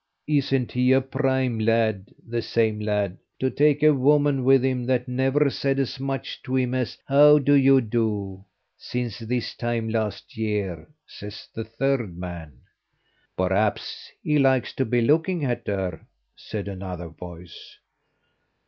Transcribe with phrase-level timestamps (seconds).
[0.25, 3.19] "Isn't he a prime lad, the same lad!
[3.37, 7.37] to take a woman with him that never said as much to him as, 'How
[7.37, 8.43] do you do?'
[8.75, 12.61] since this time last year!" says the third man.
[13.37, 17.77] "Perhaps be likes to be looking at her," said another voice.